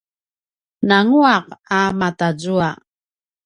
[0.87, 1.33] nangua’
[1.77, 2.69] a matazua